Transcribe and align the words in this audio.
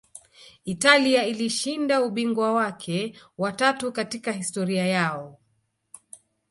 italia 0.65 1.23
ilishinda 1.25 2.01
ubingwa 2.03 2.53
wake 2.53 3.15
wa 3.37 3.51
tatu 3.51 3.91
katika 3.91 4.31
historia 4.31 4.85
yao 4.85 5.39